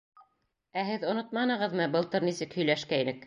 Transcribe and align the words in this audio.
Ә 0.81 0.85
һеҙ 0.87 1.05
онотманығыҙмы, 1.11 1.87
былтыр 1.99 2.25
нисек 2.31 2.57
һөйләшкәйнек? 2.61 3.19